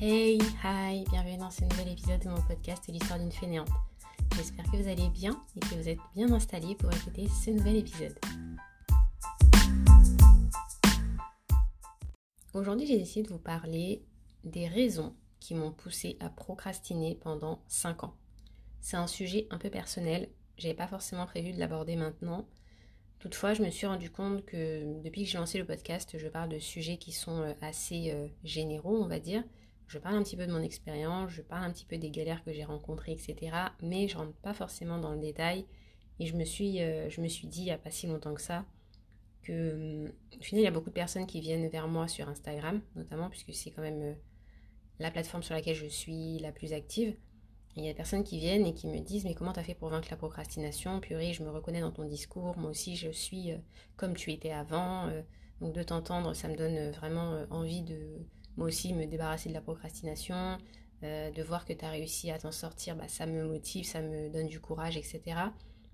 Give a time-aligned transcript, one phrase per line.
[0.00, 3.68] Hey, hi, bienvenue dans ce nouvel épisode de mon podcast L'histoire d'une fainéante.
[4.36, 7.78] J'espère que vous allez bien et que vous êtes bien installés pour écouter ce nouvel
[7.78, 8.16] épisode.
[12.54, 14.04] Aujourd'hui, j'ai décidé de vous parler
[14.44, 18.14] des raisons qui m'ont poussé à procrastiner pendant 5 ans.
[18.80, 22.46] C'est un sujet un peu personnel, j'avais pas forcément prévu de l'aborder maintenant.
[23.18, 26.50] Toutefois, je me suis rendu compte que depuis que j'ai lancé le podcast, je parle
[26.50, 29.42] de sujets qui sont euh, assez euh, généraux, on va dire,
[29.88, 32.44] je parle un petit peu de mon expérience, je parle un petit peu des galères
[32.44, 33.56] que j'ai rencontrées, etc.
[33.82, 35.66] Mais je rentre pas forcément dans le détail.
[36.20, 38.66] Et je me suis, euh, dit, il n'y a pas si longtemps que ça,
[39.42, 42.28] que hum, au final, il y a beaucoup de personnes qui viennent vers moi sur
[42.28, 44.14] Instagram, notamment, puisque c'est quand même euh,
[44.98, 47.16] la plateforme sur laquelle je suis la plus active.
[47.76, 49.64] il y a des personnes qui viennent et qui me disent Mais comment tu as
[49.64, 51.00] fait pour vaincre la procrastination?
[51.00, 52.58] Purée, je me reconnais dans ton discours.
[52.58, 53.58] Moi aussi, je suis euh,
[53.96, 55.08] comme tu étais avant.
[55.62, 58.26] donc, de t'entendre, ça me donne vraiment envie de,
[58.58, 60.58] moi aussi me débarrasser de la procrastination,
[61.04, 64.02] euh, de voir que tu as réussi à t'en sortir, bah, ça me motive, ça
[64.02, 65.22] me donne du courage, etc.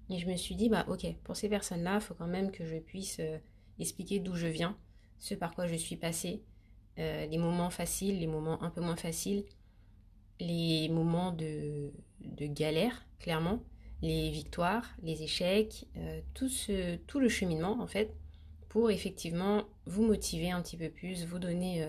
[0.08, 2.64] Et je me suis dit, bah ok, pour ces personnes-là, il faut quand même que
[2.64, 3.36] je puisse euh,
[3.78, 4.78] expliquer d'où je viens,
[5.18, 6.42] ce par quoi je suis passée,
[6.98, 9.44] euh, les moments faciles, les moments un peu moins faciles,
[10.40, 11.92] les moments de,
[12.40, 13.62] galère, clairement,
[14.00, 15.86] les victoires, les échecs,
[16.34, 18.14] tout le cheminement en fait,
[18.68, 21.86] pour effectivement vous motiver un petit peu plus, vous donner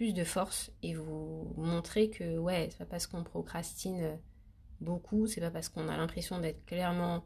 [0.00, 4.18] de force et vous montrer que ouais, c'est pas parce qu'on procrastine
[4.80, 7.24] beaucoup, c'est pas parce qu'on a l'impression d'être clairement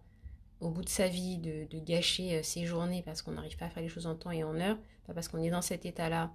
[0.60, 3.70] au bout de sa vie, de, gâcher euh, ses journées parce qu'on n'arrive pas à
[3.70, 6.34] faire les choses en temps et en heure, pas parce qu'on est dans cet état-là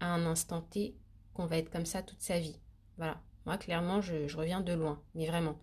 [0.00, 0.94] à un instant T
[1.32, 2.58] qu'on va être comme ça toute sa vie.
[2.96, 3.20] Voilà.
[3.46, 5.58] Moi, clairement, je, reviens de loin, mais vraiment.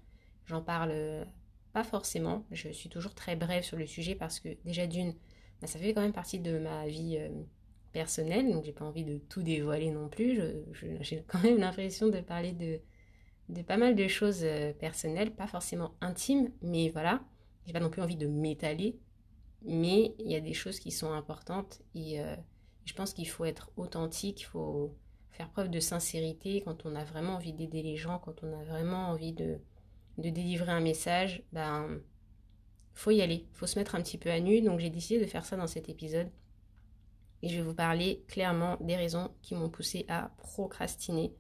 [0.46, 1.26] J'en parle euh,
[1.74, 2.46] pas forcément.
[2.52, 5.14] Je suis toujours très brève sur le sujet parce que déjà d'une,
[5.62, 7.30] bah, ça fait quand même partie de ma vie euh,
[7.96, 10.42] personnel, donc j'ai pas envie de tout dévoiler non plus.
[11.00, 12.82] J'ai quand même l'impression de parler de,
[13.48, 17.24] de pas mal de choses euh, personnelles, pas forcément intimes, mais voilà,
[17.66, 19.00] j'ai pas non plus envie de m'étaler,
[19.64, 22.36] mais il y a des choses qui sont importantes et euh,
[22.84, 24.94] je pense qu'il faut être authentique, il faut
[25.32, 28.64] faire preuve de sincérité quand on a vraiment envie d'aider les gens, quand on a
[28.66, 29.58] vraiment envie de,
[30.18, 32.02] de délivrer un message, ben
[32.94, 35.30] faut y aller, faut se mettre un petit peu à nu, donc j'ai décidé de
[35.30, 36.30] faire ça dans cet épisode
[37.42, 41.36] et je vais vous parler clairement des raisons qui m'ont poussé à procrastiner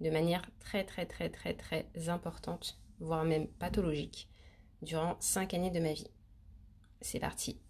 [0.00, 4.28] de manière très très très très très importante, voire même pathologique,
[4.82, 6.10] durant 5 années de ma vie.
[7.00, 7.60] C'est parti.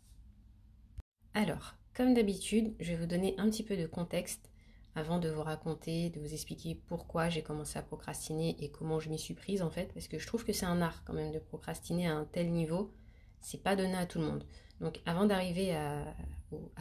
[1.35, 4.51] Alors, comme d'habitude, je vais vous donner un petit peu de contexte
[4.95, 9.11] avant de vous raconter, de vous expliquer pourquoi j'ai commencé à procrastiner et comment je
[9.11, 11.33] m'y suis prise en fait, parce que je trouve que c'est un art quand même
[11.33, 12.95] de procrastiner à un tel niveau,
[13.41, 14.45] c'est pas donné à tout le monde.
[14.81, 16.05] Donc avant d'arriver à,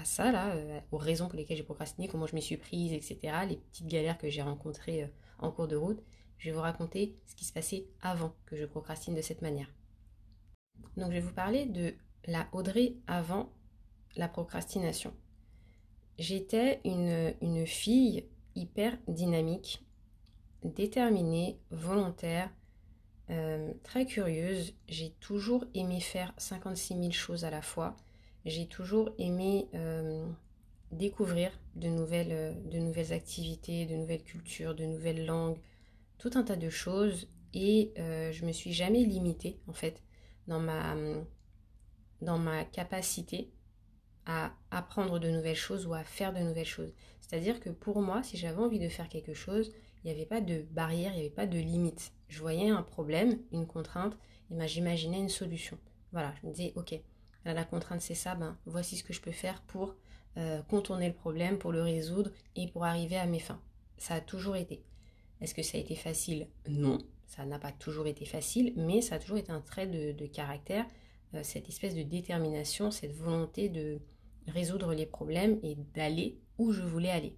[0.03, 3.19] ça, là, euh, aux raisons pour lesquelles j'ai procrastiné, comment je m'y suis prise, etc.,
[3.47, 5.07] les petites galères que j'ai rencontrées euh,
[5.39, 6.01] en cours de route,
[6.37, 9.67] je vais vous raconter ce qui se passait avant que je procrastine de cette manière.
[10.97, 11.95] Donc je vais vous parler de
[12.27, 13.49] la Audrey avant
[14.15, 15.13] la procrastination.
[16.17, 19.85] J'étais une, une fille hyper dynamique,
[20.63, 22.49] déterminée, volontaire,
[23.29, 24.73] euh, très curieuse.
[24.87, 27.95] J'ai toujours aimé faire 56 000 choses à la fois
[28.45, 30.25] j'ai toujours aimé euh,
[30.91, 35.57] découvrir de nouvelles, euh, de nouvelles activités, de nouvelles cultures, de nouvelles langues,
[36.19, 37.27] tout un tas de choses.
[37.53, 40.03] Et euh, je me suis jamais limitée, en fait,
[40.47, 40.95] dans ma,
[42.21, 43.49] dans ma capacité
[44.25, 46.93] à apprendre de nouvelles choses ou à faire de nouvelles choses.
[47.21, 49.71] C'est-à-dire que pour moi, si j'avais envie de faire quelque chose,
[50.05, 52.13] il n'y avait pas de barrière, il n'y avait pas de limite.
[52.27, 54.15] Je voyais un problème, une contrainte,
[54.51, 55.79] et ben, j'imaginais une solution.
[56.11, 56.93] Voilà, je me disais, ok,
[57.43, 59.95] la contrainte c'est ça, ben, voici ce que je peux faire pour
[60.37, 63.59] euh, contourner le problème, pour le résoudre et pour arriver à mes fins.
[63.97, 64.83] Ça a toujours été.
[65.41, 66.49] Est-ce que ça a été facile?
[66.67, 70.25] Non, ça n'a pas toujours été facile, mais ça a toujours été un trait de,
[70.27, 70.85] caractère,
[71.33, 73.99] euh, cette espèce de détermination, cette volonté de
[74.47, 77.35] résoudre les problèmes et d'aller où je voulais aller.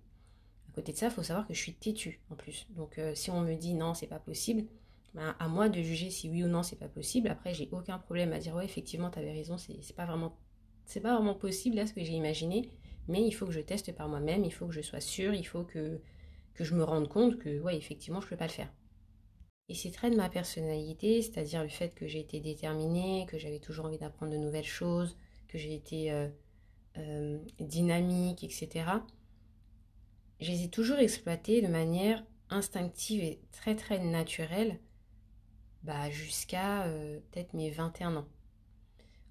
[0.77, 2.67] Côté de ça, il faut savoir que je suis têtue en plus.
[2.75, 4.63] Donc euh, si on me dit non, c'est pas possible,
[5.15, 7.29] ben, à moi de juger si oui ou non c'est pas possible.
[7.29, 10.37] Après, j'ai aucun problème à dire ouais, effectivement, tu avais raison, c'est pas vraiment
[10.85, 12.69] c'est pas vraiment possible là ce que j'ai imaginé,
[13.07, 15.47] mais il faut que je teste par moi-même, il faut que je sois sûre, il
[15.47, 15.99] faut que,
[16.53, 18.71] que je me rende compte que ouais, effectivement, je peux pas le faire.
[19.69, 23.59] Et c'est très de ma personnalité, c'est-à-dire le fait que j'ai été déterminée, que j'avais
[23.59, 26.27] toujours envie d'apprendre de nouvelles choses, que j'ai été euh,
[26.99, 28.85] euh, dynamique, etc.
[30.39, 34.79] Je les ai toujours exploitées de manière instinctive et très très naturelle
[35.83, 38.27] bah, jusqu'à euh, peut-être mes 21 ans.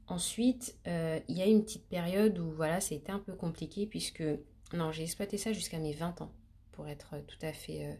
[0.08, 4.24] Ensuite, euh, il y a une petite période où voilà, c'était un peu compliqué puisque
[4.72, 6.32] non, j'ai exploité ça jusqu'à mes 20 ans
[6.72, 7.98] pour être tout à fait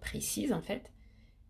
[0.00, 0.90] précise en fait.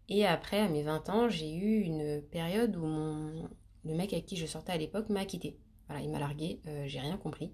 [0.08, 3.48] Et après, à mes 20 ans, j'ai eu une période où mon,
[3.84, 5.56] le mec avec qui je sortais à l'époque m'a quitté.
[5.87, 7.52] Voilà, il m'a largué, j'ai rien compris.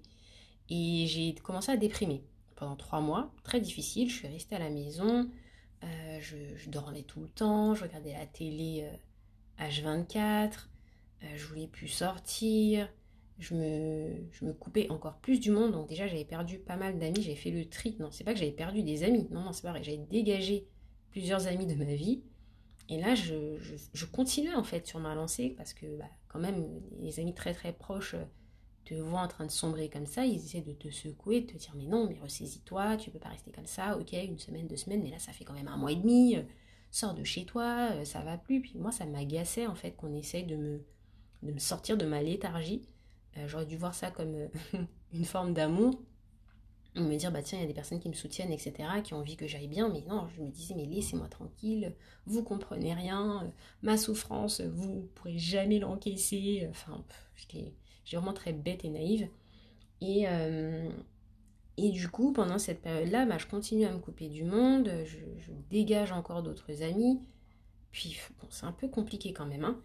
[0.69, 2.23] Et j'ai commencé à déprimer
[2.59, 4.09] pendant trois mois, très difficile.
[4.09, 5.29] Je suis restée à la maison,
[6.19, 8.85] je, je, dormais tout le temps, je regardais la télé
[9.59, 10.67] H24,
[11.35, 12.89] je voulais plus sortir,
[13.39, 15.71] je me, je me coupais encore plus du monde.
[15.71, 17.95] Donc déjà, j'avais perdu pas mal d'amis, j'avais fait le tri.
[17.99, 19.83] Non, c'est pas que j'avais perdu des amis, non, non, c'est pas vrai.
[19.83, 20.67] J'avais dégagé
[21.11, 22.21] plusieurs amis de ma vie.
[22.89, 23.57] Et là, je,
[23.93, 26.65] je, continuais en fait sur ma lancée parce que bah, quand même,
[26.99, 28.23] les amis très très proches euh,
[28.89, 31.57] te voient en train de sombrer comme ça, ils essaient de te secouer, de te
[31.57, 34.77] dire mais non, mais ressaisis-toi, tu peux pas rester comme ça, ok, une semaine, deux
[34.77, 36.43] semaines, mais là ça fait quand même un mois et demi, euh,
[36.91, 38.61] sors de chez toi, euh, ça va plus.
[38.61, 40.81] Puis moi, ça m'agaçait en fait qu'on essaye de me,
[41.43, 42.81] de me sortir de ma léthargie
[43.37, 44.35] euh, j'aurais dû voir ça comme
[45.13, 46.01] une forme d'amour.
[46.95, 49.19] Me dire, bah tiens, il y a des personnes qui me soutiennent, etc., qui ont
[49.19, 49.89] envie que j'aille bien.
[49.89, 51.95] Mais non, je me disais, mais laissez-moi tranquille,
[52.25, 53.49] vous comprenez rien,
[53.83, 56.67] ma souffrance, vous pourrez jamais l'encaisser.
[56.69, 57.05] Enfin,
[57.35, 57.73] j'étais
[58.17, 59.29] vraiment très bête et naïve.
[60.01, 60.25] Et,
[61.77, 65.17] et du coup, pendant cette période-là, bah, je continue à me couper du monde, je,
[65.39, 67.19] je dégage encore d'autres amis.
[67.91, 69.63] Puis, bon, c'est un peu compliqué quand même.
[69.63, 69.81] Hein.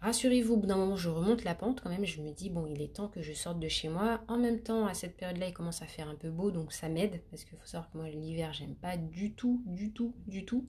[0.00, 2.06] Rassurez-vous, au bout d'un moment, je remonte la pente quand même.
[2.06, 4.22] Je me dis, bon, il est temps que je sorte de chez moi.
[4.28, 6.88] En même temps, à cette période-là, il commence à faire un peu beau, donc ça
[6.88, 7.20] m'aide.
[7.30, 10.66] Parce qu'il faut savoir que moi, l'hiver, j'aime pas du tout, du tout, du tout.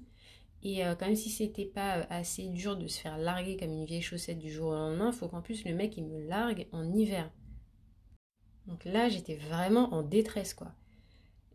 [0.63, 3.71] Et euh, quand même, si c'était pas euh, assez dur de se faire larguer comme
[3.71, 6.67] une vieille chaussette du jour au lendemain, faut qu'en plus le mec, il me largue
[6.71, 7.31] en hiver.
[8.67, 10.71] Donc là, j'étais vraiment en détresse, quoi.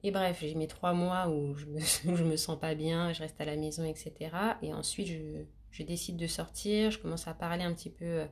[0.02, 3.40] Et bref, j'ai mes trois mois où je me, me sens pas bien, je reste
[3.40, 4.30] à la maison, etc.
[4.62, 8.26] Et ensuite, je, je décide de sortir, je commence à parler un petit peu euh,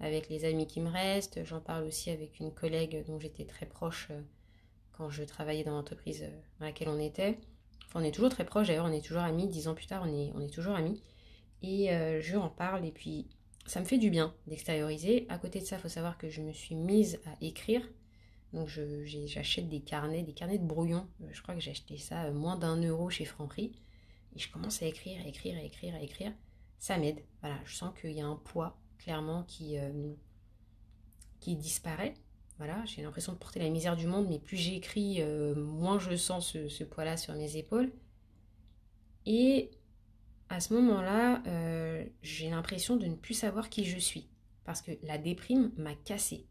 [0.00, 3.66] avec les amis qui me restent, j'en parle aussi avec une collègue dont j'étais très
[3.66, 4.20] proche euh,
[4.92, 6.24] quand je travaillais dans l'entreprise
[6.58, 7.38] dans laquelle on était.
[7.94, 10.40] On est toujours très proche d'ailleurs, on est toujours amis, dix ans plus tard, on
[10.40, 11.02] est, toujours amis.
[11.62, 11.88] Et
[12.20, 13.28] je en parle et puis
[13.64, 15.26] ça me fait du bien d'extérioriser.
[15.28, 17.82] À côté de ça, il faut savoir que je me suis mise à écrire.
[18.52, 21.06] Donc j'achète des carnets, des carnets de brouillon.
[21.30, 23.72] Je crois que j'ai acheté ça moins d'un euro chez Franprix.
[24.34, 26.32] Et je commence à écrire, à écrire, à écrire, à écrire
[26.78, 27.22] ça m'aide.
[27.40, 30.14] Voilà, je sens qu'il y a un poids clairement euh,
[31.40, 32.14] qui disparaît.
[32.58, 36.16] Voilà, j'ai l'impression de porter la misère du monde, mais plus j'écris, euh, moins je
[36.16, 37.92] sens ce, poids-là sur mes épaules.
[39.26, 39.70] Et
[40.48, 44.28] à ce moment-là, euh, j'ai l'impression de ne plus savoir qui je suis.
[44.64, 46.46] Parce que la déprime m'a cassé.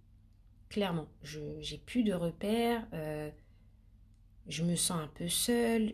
[0.69, 2.87] Clairement, je j'ai plus de repères
[4.47, 5.93] je me sens un peu seule,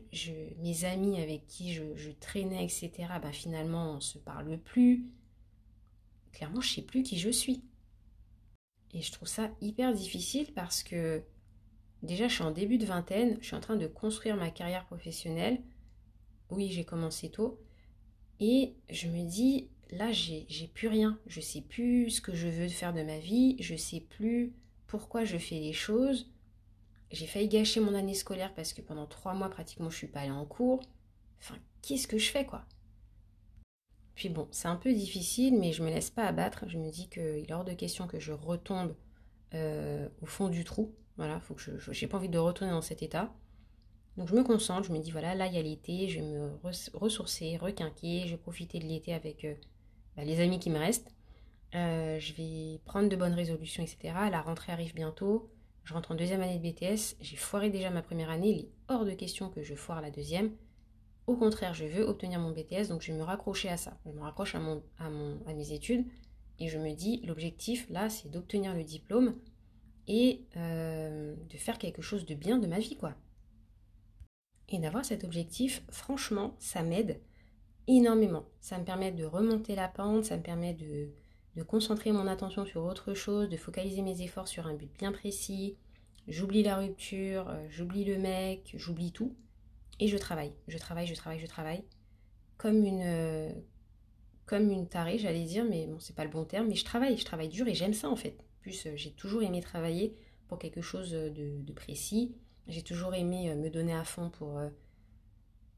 [0.59, 2.91] mes amis avec qui je, traînais, etc.,
[3.21, 5.05] ben finalement, on ne se parle plus.
[6.33, 7.63] Clairement, je ne sais plus qui je suis.
[8.93, 11.23] Et je trouve ça hyper difficile parce que
[12.03, 14.85] déjà, je suis en début de vingtaine, je suis en train de construire ma carrière
[14.85, 15.61] professionnelle.
[16.49, 17.59] Oui, j'ai commencé tôt.
[18.39, 21.19] Et je me dis, là, j'ai plus rien.
[21.27, 23.55] Je sais plus ce que je veux faire de ma vie.
[23.59, 24.53] Je sais plus
[24.87, 26.29] pourquoi je fais les choses.
[27.11, 30.21] J'ai failli gâcher mon année scolaire parce que pendant trois mois pratiquement je suis pas
[30.21, 30.81] allée en cours.
[31.39, 32.65] Enfin, qu'est-ce que je fais quoi?
[34.15, 36.65] Puis bon, c'est un peu difficile, mais je me laisse pas abattre.
[36.67, 38.95] Je me dis qu'il est hors de question que je retombe
[39.53, 40.93] euh, au fond du trou.
[41.17, 43.33] Voilà, faut que je, j'ai pas envie de retourner dans cet état.
[44.17, 46.25] Donc je me concentre, je me dis voilà, là il y a l'été, je vais
[46.25, 46.51] me
[46.93, 49.53] ressourcer, requinquer, je vais profiter de l'été avec euh,
[50.17, 51.13] bah, les amis qui me restent.
[51.75, 54.13] Euh, je vais prendre de bonnes résolutions, etc.
[54.29, 55.49] La rentrée arrive bientôt.
[55.83, 58.69] Je rentre en deuxième année de BTS, j'ai foiré déjà ma première année, il est
[58.87, 60.51] hors de question que je foire la deuxième.
[61.31, 63.97] Au contraire, je veux obtenir mon BTS, donc je vais me raccrocher à ça.
[64.05, 65.09] Je me raccroche à,
[65.53, 66.05] mes études
[66.59, 69.35] et je me dis, l'objectif là, c'est d'obtenir le diplôme
[70.09, 73.15] et euh, de faire quelque chose de bien de ma vie, quoi.
[74.67, 77.21] Et d'avoir cet objectif, franchement, ça m'aide
[77.87, 78.43] énormément.
[78.59, 81.11] Ça me permet de remonter la pente, ça me permet de,
[81.55, 85.13] de concentrer mon attention sur autre chose, de focaliser mes efforts sur un but bien
[85.13, 85.77] précis.
[86.27, 89.33] J'oublie la rupture, euh, j'oublie le mec, j'oublie tout.
[90.01, 91.83] Et je travaille, je travaille, je travaille, je travaille.
[92.57, 93.49] Comme une, euh,
[94.45, 97.15] comme une tarée, j'allais dire, mais bon, c'est pas le bon terme, mais je travaille,
[97.17, 98.35] je travaille dur et j'aime ça en fait.
[98.41, 100.17] En plus, euh, j'ai toujours aimé travailler
[100.49, 102.35] pour quelque chose de précis.
[102.67, 104.59] J'ai toujours aimé me donner à fond pour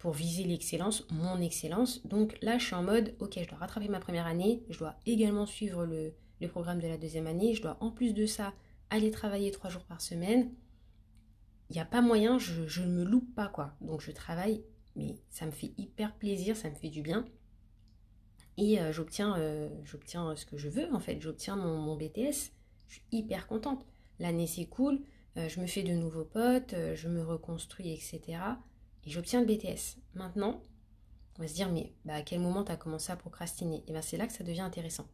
[0.03, 2.05] pour viser l'excellence, mon excellence.
[2.05, 4.95] Donc là, je suis en mode, ok, je dois rattraper ma première année, je dois
[5.05, 6.13] également suivre le,
[6.49, 8.51] programme de la deuxième année, je dois en plus de ça
[8.89, 10.51] aller travailler trois jours par semaine.
[11.69, 13.75] Il n'y a pas moyen, je ne me loupe pas, quoi.
[13.81, 14.63] Donc je travaille,
[14.95, 17.25] mais ça me fait hyper plaisir, ça me fait du bien.
[18.57, 21.19] Et euh, j'obtiens, euh, j'obtiens ce que je veux, en fait.
[21.19, 22.51] J'obtiens mon, BTS.
[22.87, 23.85] Je suis hyper contente.
[24.19, 25.01] L'année s'écoule,
[25.37, 28.21] euh, je me fais de nouveaux potes, je me reconstruis, etc.
[29.05, 29.97] et j'obtiens le BTS.
[30.13, 30.61] Maintenant,
[31.37, 33.83] on va se dire, mais bah, à quel moment tu as commencé à procrastiner?
[33.87, 35.07] Et bien c'est là que ça devient intéressant.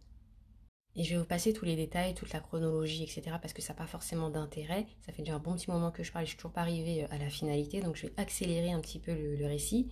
[0.96, 3.38] Et je vais vous passer tous les détails, toute la chronologie, etc.
[3.42, 4.88] parce que ça n'a pas forcément d'intérêt.
[5.06, 7.04] Ça fait déjà un bon petit moment que je parle, je suis toujours pas arrivée
[7.04, 9.90] euh, à la finalité, donc je vais accélérer un petit peu le, récit.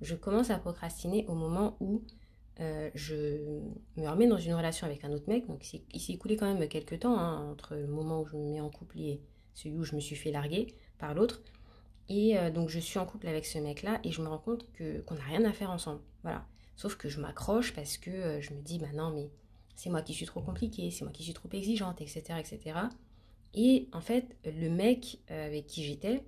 [0.00, 2.02] Je commence à procrastiner au moment où
[2.58, 3.60] euh, je
[3.96, 5.46] me remets dans une relation avec un autre mec.
[5.46, 8.50] Donc il s'est écoulé quand même quelques temps hein, entre le moment où je me
[8.50, 9.22] mets en couple et
[9.54, 11.42] celui où je me suis fait larguer par l'autre.
[12.08, 14.70] Et euh, donc je suis en couple avec ce mec-là et je me rends compte
[14.72, 16.00] que qu'on n'a rien à faire ensemble.
[16.22, 16.44] Voilà.
[16.76, 19.30] Sauf que je m'accroche parce que je me dis, bah non, mais
[19.76, 22.38] c'est moi qui suis trop compliquée, c'est moi qui suis trop exigeante, etc.
[22.38, 22.78] etc.
[23.54, 26.22] Et en fait, le mec euh, avec qui j'étais,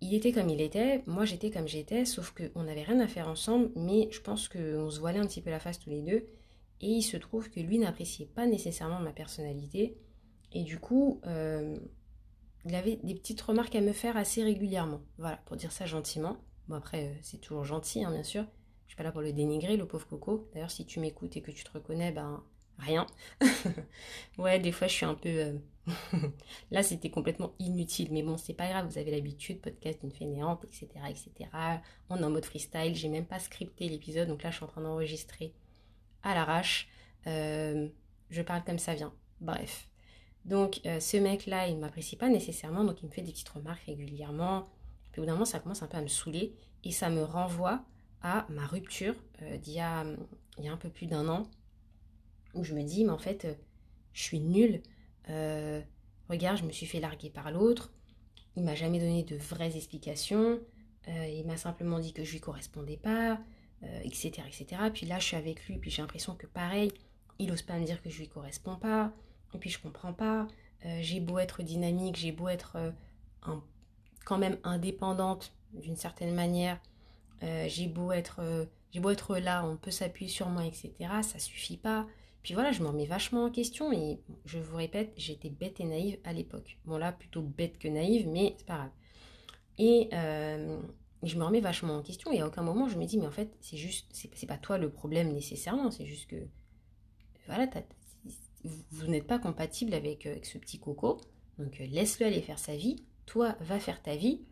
[0.00, 3.28] il était comme il était, moi j'étais comme j'étais, sauf qu'on n'avait rien à faire
[3.28, 6.26] ensemble, mais je pense qu'on se voilait un petit peu la face tous les deux.
[6.80, 9.96] Et il se trouve que lui n'appréciait pas nécessairement ma personnalité.
[10.52, 11.78] Et du coup, euh,
[12.66, 15.00] il avait des petites remarques à me faire assez régulièrement.
[15.18, 16.36] Voilà, pour dire ça gentiment.
[16.68, 18.44] Bon, après, euh, c'est toujours gentil, hein, bien sûr.
[18.86, 20.48] Je suis pas là pour le dénigrer, le pauvre Coco.
[20.52, 22.42] D'ailleurs, si tu m'écoutes et que tu te reconnais, ben
[22.78, 23.06] rien.
[24.38, 25.28] ouais, des fois, je suis un peu.
[25.28, 25.58] Euh,
[26.70, 28.86] là, c'était complètement inutile, mais bon, c'est pas grave.
[28.86, 31.50] Vous avez l'habitude, podcast d'une fainéante, etc., etc.
[32.10, 32.94] On est en mode freestyle.
[32.94, 35.54] J'ai même pas scripté l'épisode, donc là, je suis en train d'enregistrer
[36.22, 36.88] à l'arrache.
[37.26, 37.88] Euh,
[38.30, 39.12] je parle comme ça vient.
[39.40, 39.88] Bref.
[40.44, 43.84] Donc, euh, ce mec-là, il m'apprécie pas nécessairement, donc il me fait des petites remarques
[43.86, 44.68] régulièrement.
[45.10, 47.22] Puis au bout d'un moment, ça commence un peu à me saouler et ça me
[47.22, 47.82] renvoie
[48.24, 51.46] à ma rupture euh, d'il y, a, un peu plus d'un an,
[52.54, 53.54] où je me dis, mais en fait, euh,
[54.12, 54.82] je suis nulle.
[55.28, 55.80] Euh,
[56.28, 57.92] regarde, je me suis fait larguer par l'autre.
[58.56, 60.58] Il m'a jamais donné de vraies explications.
[61.06, 63.40] il m'a simplement dit que je lui correspondais pas,
[64.04, 64.80] etc., etc.
[64.94, 66.92] Puis là, je suis avec lui, puis j'ai l'impression que pareil,
[67.40, 69.12] il ose pas me dire que je lui corresponds pas.
[69.54, 70.46] Et puis je comprends pas.
[71.00, 72.92] j'ai beau être dynamique, j'ai beau être
[74.24, 76.78] quand même indépendante d'une certaine manière.
[77.42, 80.92] Euh, j'ai beau être euh, j'ai beau être là, on peut s'appuyer sur moi, etc.
[81.22, 82.06] Ça suffit pas.
[82.44, 85.84] Puis voilà, je m'en mets vachement en question et je vous répète, j'étais bête et
[85.84, 86.78] naïve à l'époque.
[86.84, 88.90] Bon là, plutôt bête que naïve, mais c'est pas grave.
[89.78, 90.78] Et euh,
[91.22, 93.32] je me remets vachement en question et à aucun moment je me dis, mais en
[93.32, 96.36] fait, c'est juste, c'est pas toi le problème nécessairement, c'est juste que,
[97.46, 97.66] voilà,
[98.90, 101.20] vous n'êtes pas compatible avec, avec, ce petit coco,
[101.58, 104.42] donc laisse-le aller faire sa vie, toi va faire ta vie,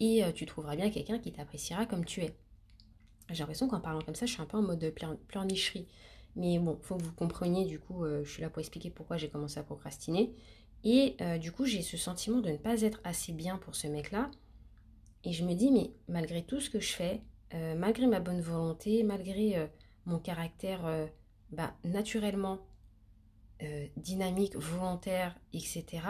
[0.00, 2.34] et euh, tu trouveras bien quelqu'un qui t'appréciera comme tu es.
[3.30, 4.92] J'ai l'impression qu'en parlant comme ça, je suis un peu en mode
[5.28, 5.86] pleurnicherie.
[6.36, 9.16] Mais bon, faut que vous compreniez, du coup, euh, je suis là pour expliquer pourquoi
[9.16, 10.34] j'ai commencé à procrastiner.
[10.82, 13.86] Et euh, du coup, j'ai ce sentiment de ne pas être assez bien pour ce
[13.86, 14.30] mec-là.
[15.22, 17.22] Et je me dis, mais malgré tout ce que je fais,
[17.76, 19.70] malgré ma bonne volonté, malgré
[20.06, 20.82] mon caractère
[21.50, 22.58] bah, naturellement
[23.96, 26.02] dynamique, volontaire, etc.,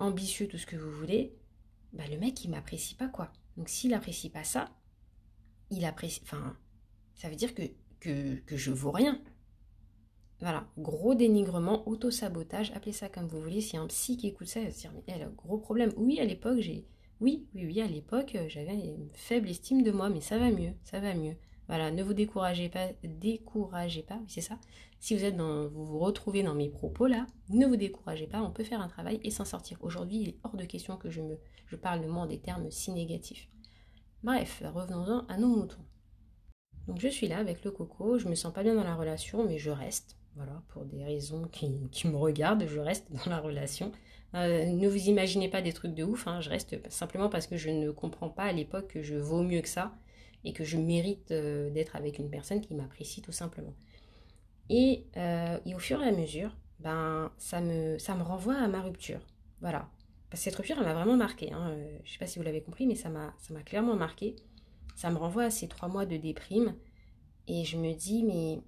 [0.00, 1.32] ambitieux, tout ce que vous voulez,
[1.92, 3.32] bah, le mec, il m'apprécie pas, quoi.
[3.56, 4.70] Donc, s'il apprécie pas ça,
[5.70, 6.20] il apprécie.
[6.24, 6.56] Enfin,
[7.14, 7.62] ça veut dire que,
[8.00, 9.20] que, que je vaux rien.
[10.40, 13.60] Voilà, gros dénigrement, auto-sabotage, appelez ça comme vous voulez.
[13.60, 15.58] Si un psy qui écoute ça, il va se dire, mais elle a un gros
[15.58, 15.92] problème.
[15.96, 16.86] Oui, à l'époque, j'ai.
[17.20, 20.72] Oui, oui, oui, à l'époque, j'avais une faible estime de moi, mais ça va mieux,
[20.84, 21.36] ça va mieux.
[21.70, 24.58] Voilà, ne vous découragez pas, découragez pas, c'est ça.
[24.98, 28.42] Si vous êtes dans, vous vous retrouvez dans mes propos là, ne vous découragez pas,
[28.42, 29.78] on peut faire un travail et s'en sortir.
[29.80, 32.68] Aujourd'hui, il est hors de question que je me, je parle de moi des termes
[32.72, 33.48] si négatifs.
[34.24, 35.84] Bref, revenons-en à nos moutons.
[36.88, 39.46] Donc je suis là avec le coco, je me sens pas bien dans la relation,
[39.46, 40.16] mais je reste.
[40.34, 41.68] Voilà, pour des raisons qui,
[42.08, 43.92] me regardent, je reste dans la relation.
[44.34, 47.56] Euh, ne vous imaginez pas des trucs de ouf, hein, je reste simplement parce que
[47.56, 49.94] je ne comprends pas à l'époque que je vaux mieux que ça
[50.44, 53.74] et que je mérite euh, d'être avec une personne qui m'apprécie tout simplement.
[54.68, 58.68] Et, euh, et, au fur et à mesure, ben, ça, me, ça me renvoie à
[58.68, 59.20] ma rupture.
[59.60, 59.88] Voilà.
[60.30, 61.52] Parce que cette rupture, elle m'a vraiment marqué.
[61.52, 61.70] Hein.
[61.70, 63.32] Euh, je ne sais pas si vous l'avez compris, mais ça m'a
[63.64, 64.36] clairement marqué.
[64.94, 66.74] Ça me renvoie à ces trois mois de déprime.
[67.48, 68.60] Et je me dis, mais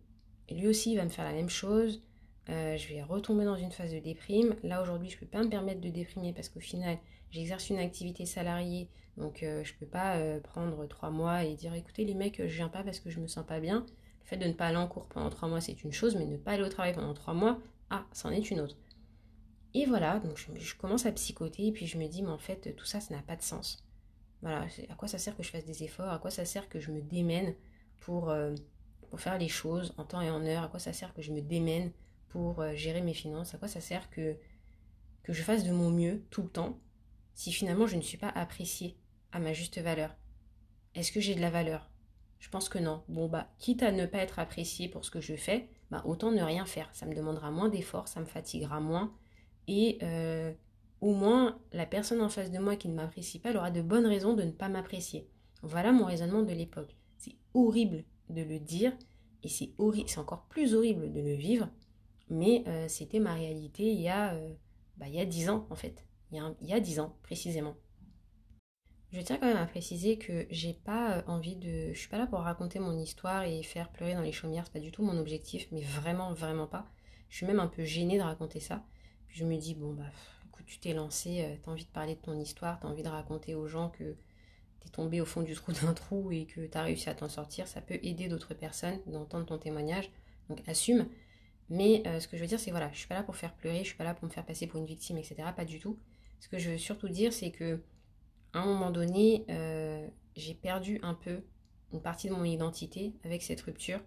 [0.55, 2.03] lui aussi, il va me faire la même chose.
[2.49, 4.57] je vais retomber dans une phase de déprime.
[4.65, 6.99] Là, aujourd'hui, je ne peux pas me permettre de déprimer parce qu'au final,
[7.33, 11.75] j'exerce une activité salariée donc euh, je peux pas euh, prendre trois mois et dire
[11.75, 13.85] écoutez les mecs, je viens pas parce que je me sens pas bien.
[14.23, 16.27] Le fait de ne pas aller en cours pendant trois mois, c'est une chose, mais
[16.27, 17.61] ne pas aller au travail pendant trois mois,
[17.91, 18.77] ah, c'en est une autre.
[19.75, 22.75] Et voilà, donc je, commence à psychoter et puis je me dis mais en fait
[22.77, 23.85] tout ça, ça n'a pas de sens.
[24.43, 26.11] Voilà, à quoi ça sert que je fasse des efforts?
[26.11, 27.55] À quoi ça sert que je me démène
[28.01, 28.55] pour, euh,
[29.09, 30.65] pour faire les choses en temps et en heure?
[30.65, 31.93] À quoi ça sert que je me démène
[32.29, 33.55] pour gérer mes finances?
[33.55, 34.37] À quoi ça sert que,
[35.23, 36.79] que je fasse de mon mieux tout le temps?
[37.35, 38.97] Si finalement je ne suis pas appréciée
[39.33, 40.15] à ma juste valeur
[40.95, 41.91] Est-ce que j'ai de la valeur?
[42.39, 43.03] Je pense que non.
[43.09, 46.33] Bon, bah, quitte à ne pas être apprécié pour ce que je fais, bah, autant
[46.33, 46.91] ne rien faire.
[46.93, 49.15] Ça me demandera moins d'efforts, ça me fatiguera moins.
[49.69, 50.53] Et euh,
[51.01, 53.81] au moins, la personne en face de moi qui ne m'apprécie pas, elle aura de
[53.81, 55.29] bonnes raisons de ne pas m'apprécier.
[55.63, 56.97] Voilà mon raisonnement de l'époque.
[57.17, 58.93] C'est horrible de le dire
[59.45, 61.69] et c'est encore plus horrible de le vivre,
[62.29, 64.55] mais euh, c'était ma réalité il y a euh,
[64.97, 66.05] bah, il y a 10 ans en fait.
[66.33, 67.77] Il y a, 10 ans précisément.
[69.13, 71.93] Je tiens quand même à préciser que j'ai pas euh, envie de.
[71.93, 74.73] Je suis pas là pour raconter mon histoire et faire pleurer dans les chaumières, c'est
[74.73, 76.87] pas du tout mon objectif, mais vraiment, vraiment pas.
[77.29, 78.83] Je suis même un peu gênée de raconter ça.
[79.29, 80.05] Puis je me dis, bon, bah,
[80.49, 83.09] écoute, tu t'es lancé, euh, t'as envie de parler de ton histoire, t'as envie de
[83.09, 84.17] raconter aux gens que
[84.81, 87.69] t'es tombé au fond du trou d'un trou et que t'as réussi à t'en sortir.
[87.69, 90.11] Ça peut aider d'autres personnes d'entendre ton témoignage.
[90.49, 91.07] Donc assume.
[91.69, 93.55] Mais euh, ce que je veux dire, c'est voilà, je suis pas là pour faire
[93.55, 95.37] pleurer, je suis pas là pour me faire passer pour une victime, etc.
[95.55, 95.99] Pas du tout.
[96.43, 97.81] Ce que je veux surtout dire, c'est que
[98.53, 101.45] à un moment donné, euh, j'ai perdu un peu
[101.93, 104.01] une partie de mon identité avec cette rupture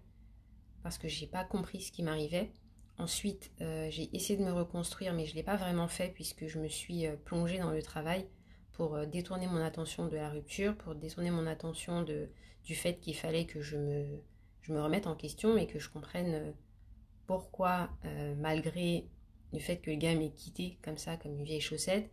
[0.82, 2.52] parce que j'ai pas compris ce qui m'arrivait.
[2.98, 6.46] Ensuite, euh, j'ai essayé de me reconstruire, mais je ne l'ai pas vraiment fait puisque
[6.46, 8.28] je me suis euh, plongée dans le travail
[8.74, 12.28] pour détourner mon attention de la rupture, pour détourner mon attention de,
[12.64, 14.20] du fait qu'il fallait que je me,
[14.60, 16.52] je me remette en question et que je comprenne
[17.26, 17.88] pourquoi,
[18.36, 19.08] malgré
[19.54, 22.10] le fait que le gars m'ait quitté comme ça, comme une vieille chaussette,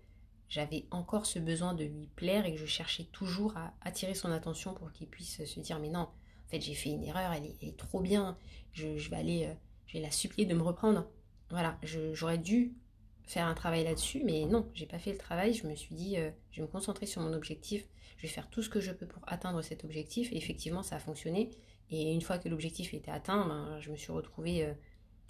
[0.53, 4.31] j'avais encore ce besoin de lui plaire et que je cherchais toujours à attirer son
[4.31, 6.11] attention pour qu'il puisse se dire mais non, en
[6.47, 8.37] fait j'ai fait une erreur, elle est, trop bien,
[8.71, 9.53] je, vais aller, euh,
[9.87, 11.07] je vais la supplier de me reprendre.
[11.49, 12.75] Voilà, j'aurais dû
[13.23, 15.55] faire un travail là-dessus, mais non, j'ai pas fait le travail.
[15.55, 18.47] Je me suis dit, euh, je vais me concentrer sur mon objectif, je vais faire
[18.51, 20.31] tout ce que je peux pour atteindre cet objectif.
[20.33, 21.49] Et effectivement, ça a fonctionné.
[21.89, 24.73] Et une fois que l'objectif était atteint, ben, je me suis retrouvée euh,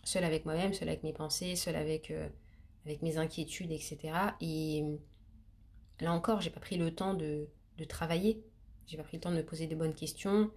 [0.04, 2.12] seule avec moi-même, seule avec mes pensées, seule avec,
[2.86, 3.98] avec mes inquiétudes, etc.
[4.42, 4.84] Et
[6.02, 7.48] Là encore, j'ai pas pris le temps de,
[7.78, 8.44] de travailler.
[8.88, 10.52] J'ai pas pris le temps de me poser de bonnes questions,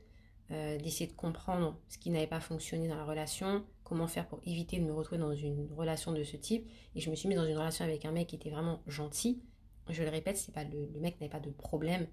[0.51, 4.41] euh, d'essayer de comprendre ce qui n'avait pas fonctionné dans la relation, comment faire pour
[4.45, 6.69] éviter de me retrouver dans une relation de ce type.
[6.95, 9.41] Et je me suis mise dans une relation avec un mec qui était vraiment gentil.
[9.89, 12.09] Je le répète, c'est pas le, mec n'avait pas de problème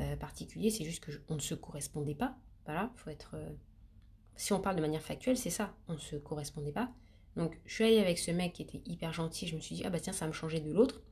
[0.00, 2.36] euh, particulier, c'est juste qu'on ne se correspondait pas.
[2.64, 3.32] Voilà, faut être.
[3.34, 3.50] Euh,
[4.36, 6.90] si on parle de manière factuelle, c'est ça, on ne se correspondait pas.
[7.36, 9.82] Donc je suis allée avec ce mec qui était hyper gentil, je me suis dit,
[9.84, 11.02] ah bah tiens, ça va me changer de l'autre.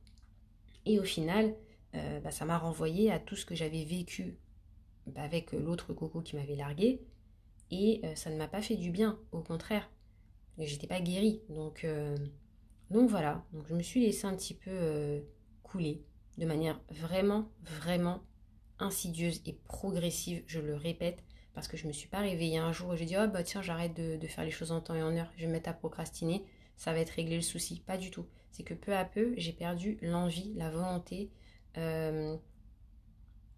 [0.85, 1.55] Et au final,
[1.95, 4.37] euh, bah, ça m'a renvoyé à tout ce que j'avais vécu
[5.07, 7.01] bah, avec l'autre coco qui m'avait largué.
[7.71, 9.89] Et euh, ça ne m'a pas fait du bien, au contraire.
[10.57, 11.41] J'étais pas guérie.
[11.49, 12.15] Donc, euh,
[12.89, 15.23] voilà, je me suis laissée un petit peu
[15.63, 16.03] couler
[16.37, 18.21] de manière vraiment, vraiment
[18.77, 22.93] insidieuse et progressive, je le répète, parce que je me suis pas réveillée un jour
[22.93, 25.03] et j'ai dit oh bah tiens j'arrête de, de, faire les choses en temps et
[25.03, 26.43] en heure, je vais me mettre à procrastiner,
[26.75, 27.81] ça va être réglé le souci.
[27.85, 31.31] Pas du tout c'est que peu à peu, j'ai perdu l'envie, la volonté,
[31.77, 32.37] euh,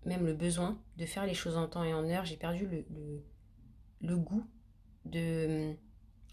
[0.06, 2.24] même le besoin de faire les choses en temps et en heure.
[2.24, 2.86] J'ai perdu le,
[4.02, 4.46] le, goût
[5.04, 5.74] de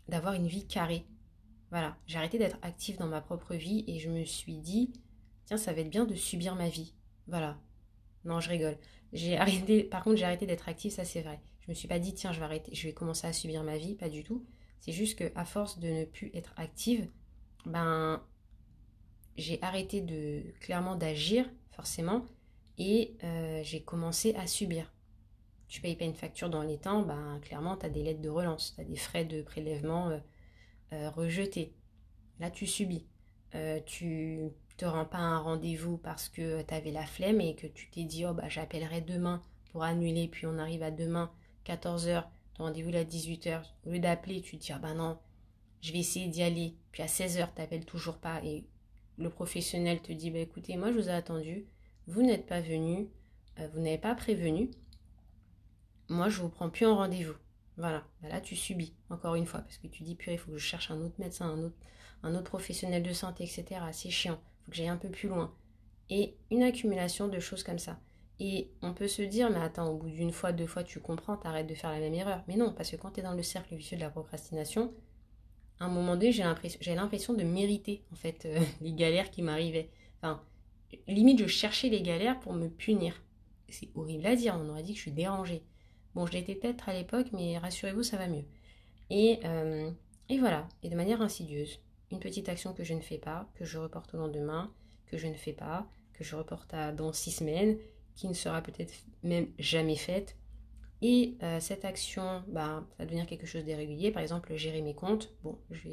[0.09, 1.05] d'avoir une vie carrée.
[1.70, 4.92] Voilà, j'ai arrêté d'être active dans ma propre vie et je me suis dit,
[5.46, 6.94] tiens, ça va être bien de subir ma vie.
[7.27, 7.59] Voilà.
[8.25, 8.79] Non, je rigole.
[9.12, 11.40] J'ai arrêté, par contre, j'ai arrêté d'être active, ça c'est vrai.
[11.61, 13.77] Je me suis pas dit, tiens, je vais arrêter, je vais commencer à subir ma
[13.77, 14.46] vie, pas du tout.
[14.79, 17.09] C'est juste que à force de ne plus être active,
[17.66, 18.22] ben
[19.37, 22.27] j'ai arrêté de clairement d'agir, forcément,
[22.79, 24.92] et euh, j'ai commencé à subir.
[25.68, 28.29] Tu payes pas une facture dans les temps, ben, clairement, tu as des lettres de
[28.29, 30.18] relance, tu as des frais de prélèvement euh,
[30.92, 31.73] euh, rejetés.
[32.40, 33.07] Là, tu subis.
[33.87, 37.90] tu te rends pas un rendez-vous parce que tu avais la flemme et que tu
[37.90, 41.31] t'es dit, oh, bah, j'appellerai demain pour annuler, puis on arrive à demain,
[41.66, 43.62] 14h, ton rendez-vous est à 18h.
[43.87, 45.18] Au lieu d'appeler, tu te dis, ah ben non,
[45.81, 46.75] je vais essayer d'y aller.
[46.90, 48.42] Puis à 16h, tu toujours pas.
[48.45, 48.64] Et
[49.18, 51.66] le professionnel te dit, bah, écoutez, moi je vous ai attendu,
[52.07, 53.09] vous n'êtes pas venu,
[53.59, 54.70] euh, vous n'avez pas prévenu,
[56.09, 57.35] moi je vous prends plus en rendez-vous.
[57.77, 60.51] Voilà, bah, là tu subis, encore une fois, parce que tu dis, purée, il faut
[60.51, 61.77] que je cherche un autre médecin, un autre,
[62.22, 63.81] un autre professionnel de santé, etc.
[63.92, 65.55] C'est chiant, il faut que j'aille un peu plus loin.
[66.11, 67.98] Et une accumulation de choses comme ça.
[68.40, 71.37] Et on peut se dire, mais attends, au bout d'une fois, deux fois, tu comprends,
[71.37, 72.42] t'arrêtes de faire la même erreur.
[72.48, 74.92] Mais non, parce que quand tu es dans le cercle vicieux de la procrastination,
[75.83, 79.90] à un moment donné, j'ai l'impression de mériter en fait euh, les galères qui m'arrivaient.
[80.18, 80.40] Enfin,
[81.09, 83.21] limite, je cherchais les galères pour me punir.
[83.68, 85.62] C'est horrible à dire, on aurait dit que je suis dérangée.
[86.14, 88.45] Bon, je l'étais peut-être à l'époque, mais rassurez-vous, ça va mieux.
[89.11, 89.90] Et, euh,
[90.29, 91.81] et voilà, et de manière insidieuse.
[92.12, 94.71] Une petite action que je ne fais pas, que je reporte au lendemain,
[95.07, 97.77] que je ne fais pas, que je reporte à dans six semaines,
[98.14, 98.92] qui ne sera peut-être
[99.25, 100.37] même jamais faite,
[101.03, 104.12] et euh, cette action, bah, ça va devenir quelque chose d'irrégulier.
[104.12, 105.33] Par exemple, gérer mes comptes.
[105.43, 105.88] Bon, je,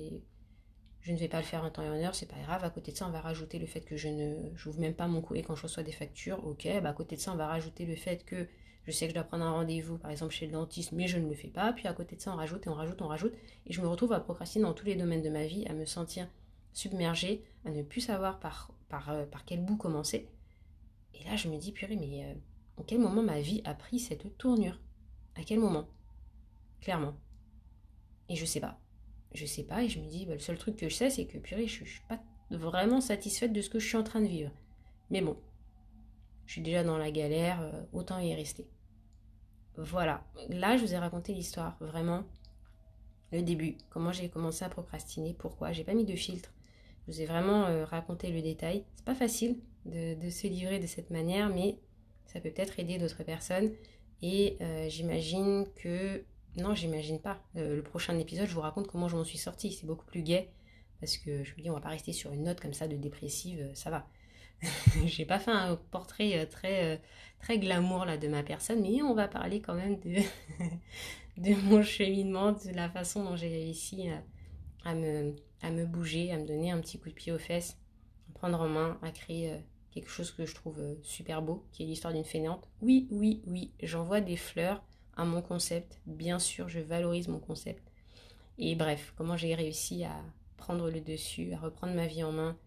[1.11, 2.63] ne vais pas le faire en temps et en heure, c'est pas grave.
[2.63, 5.07] À côté de ça, on va rajouter le fait que je ne j'ouvre même pas
[5.07, 6.45] mon courrier quand je reçois des factures.
[6.45, 8.47] Ok, bah, à côté de ça, on va rajouter le fait que
[8.85, 11.17] je sais que je dois prendre un rendez-vous, par exemple chez le dentiste, mais je
[11.17, 11.73] ne le fais pas.
[11.73, 13.33] Puis à côté de ça, on rajoute et on rajoute, on rajoute.
[13.65, 15.85] Et je me retrouve à procrastiner dans tous les domaines de ma vie, à me
[15.85, 16.27] sentir
[16.73, 18.71] submergée, à ne plus savoir par,
[19.09, 20.29] euh, quel bout commencer.
[21.15, 22.33] Et là, je me dis, purée, mais euh,
[22.77, 24.79] en quel moment ma vie a pris cette tournure?
[25.39, 25.87] À quel moment?
[26.81, 27.15] Clairement.
[28.27, 28.79] Et je sais pas.
[29.33, 31.25] Je sais pas et je me dis, bah, le seul truc que je sais, c'est
[31.25, 34.21] que purée, je, je suis pas vraiment satisfaite de ce que je suis en train
[34.21, 34.51] de vivre.
[35.11, 35.37] Mais bon,
[36.45, 38.67] je suis déjà dans la galère, euh, autant y rester.
[39.77, 42.23] Voilà, là je vous ai raconté l'histoire, vraiment,
[43.31, 46.51] le début, comment j'ai commencé à procrastiner, pourquoi, j'ai pas mis de filtre.
[47.07, 48.83] Je vous ai vraiment euh, raconté le détail.
[48.95, 51.77] C'est pas facile de, se livrer de cette manière, mais
[52.25, 53.71] ça peut peut-être aider d'autres personnes.
[54.21, 56.23] Et euh, j'imagine que.
[56.57, 57.41] Non, j'imagine pas.
[57.55, 59.71] le prochain épisode, je vous raconte comment je m'en suis sortie.
[59.71, 60.49] C'est beaucoup plus gai.
[60.99, 62.97] Parce que je me dis, on va pas rester sur une note comme ça de
[62.97, 64.07] dépressive, ça va.
[65.05, 66.97] j'ai pas fait un portrait euh, très, euh,
[67.39, 72.51] très glamour là, de ma personne, mais on va parler quand même de, mon cheminement,
[72.51, 74.09] de la façon dont j'ai réussi
[74.83, 77.77] à, me, à me bouger, à me donner un petit coup de pied aux fesses,
[78.29, 79.57] à prendre en main, à créer euh,
[79.91, 82.67] quelque chose que je trouve super beau, qui est l'histoire d'une fainéante.
[82.81, 84.83] Oui, oui, oui, j'envoie des fleurs
[85.15, 87.83] à mon concept, bien sûr, je valorise mon concept.
[88.57, 90.15] Et bref, comment j'ai réussi à
[90.57, 92.57] prendre le dessus, à reprendre ma vie en main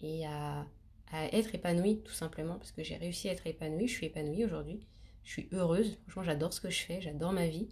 [0.00, 0.66] et à
[1.32, 4.80] être épanouie tout simplement parce que j'ai réussi à être épanouie, je suis épanouie aujourd'hui,
[5.24, 7.68] je suis heureuse, franchement j'adore ce que je fais, j'adore ma vie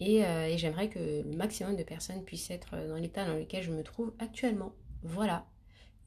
[0.00, 3.70] et, euh, j'aimerais que le maximum de personnes puissent être dans l'état dans lequel je
[3.70, 4.74] me trouve actuellement.
[5.02, 5.46] Voilà,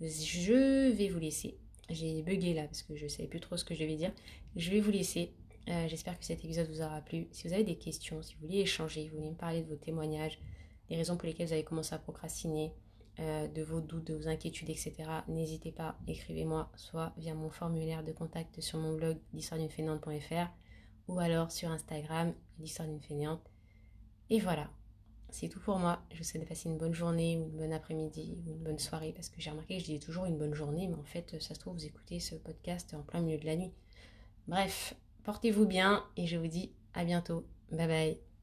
[0.02, 1.58] je vais vous laisser.
[1.89, 4.12] J'ai bugué là parce que je ne savais plus trop ce que je devais dire.
[4.56, 5.34] Je vais vous laisser.
[5.67, 7.28] Euh, j'espère que cet épisode vous aura plu.
[7.32, 9.76] Si vous avez des questions, si vous voulez échanger, vous voulez me parler de vos
[9.76, 10.39] témoignages,
[10.89, 12.71] des raisons pour lesquelles vous avez commencé à procrastiner,
[13.19, 14.93] euh, de vos doutes, de vos inquiétudes, etc.,
[15.30, 19.69] n'hésitez pas, écrivez-moi soit via mon formulaire de contact sur mon blog l'histoire d'une
[21.08, 23.50] ou alors sur Instagram l'histoire d'une fainéante.
[24.30, 24.69] Et voilà,
[25.36, 26.02] c'est tout pour moi.
[26.13, 28.80] Je vous souhaite de passer une bonne journée ou une bonne après-midi ou une bonne
[28.80, 31.41] soirée parce que j'ai remarqué que je disais toujours une bonne journée, mais en fait,
[31.41, 33.74] ça se trouve, vous écoutez ce podcast en plein milieu de la nuit.
[34.48, 37.45] Bref, portez-vous bien et je vous dis à bientôt.
[37.71, 38.35] Bye bye.